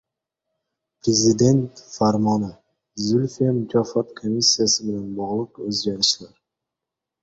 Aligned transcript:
Prezident 0.99 1.71
farmoni: 1.95 2.51
Zulfiya 3.05 3.51
mukofoti 3.59 4.17
komissiyasi 4.19 4.85
bilan 4.85 5.09
bog‘liq 5.23 5.65
o‘zgarishlar 5.69 6.39